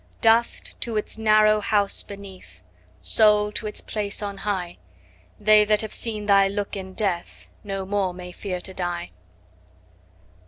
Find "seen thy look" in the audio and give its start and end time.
5.93-6.75